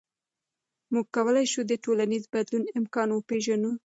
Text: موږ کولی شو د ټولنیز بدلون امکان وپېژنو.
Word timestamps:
موږ 0.93 1.05
کولی 1.15 1.45
شو 1.51 1.61
د 1.67 1.73
ټولنیز 1.83 2.23
بدلون 2.33 2.63
امکان 2.79 3.07
وپېژنو. 3.11 3.71